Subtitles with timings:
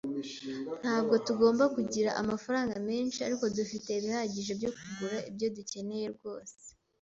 [0.81, 6.55] Ntabwo tugomba kugira amafaranga menshi, ariko dufite ibihagije byo kugura ibyo dukeneye rwose.